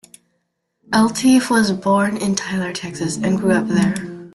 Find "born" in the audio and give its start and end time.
1.71-2.17